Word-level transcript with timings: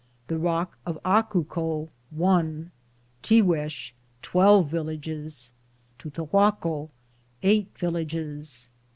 The 0.29 0.39
rock 0.39 0.79
of 0.83 0.97
Acuco, 1.05 1.87
one. 2.09 2.71
Tiguex, 3.21 3.91
twelve 4.23 4.67
villages. 4.67 5.53
Tutahaco, 5.99 6.89
eight 7.43 7.67
villages. 7.77 8.69